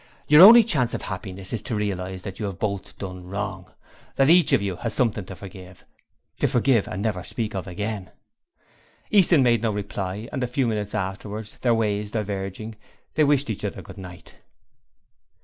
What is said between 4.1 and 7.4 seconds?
that each of you has something to forgive; to forgive and never